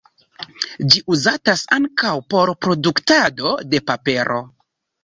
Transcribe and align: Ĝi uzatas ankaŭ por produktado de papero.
Ĝi 0.93 1.01
uzatas 1.15 1.63
ankaŭ 1.79 2.15
por 2.35 2.53
produktado 2.67 3.57
de 3.71 3.85
papero. 3.93 4.43